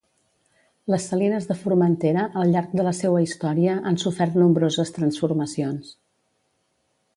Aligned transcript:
Les 0.93 1.03
salines 1.11 1.45
de 1.49 1.57
Formentera, 1.59 2.23
al 2.43 2.55
llarg 2.55 2.73
de 2.79 2.87
la 2.89 2.95
seua 3.01 3.21
història 3.27 3.77
han 3.91 4.01
sofert 4.07 4.41
nombroses 4.45 4.95
transformacions. 4.99 5.95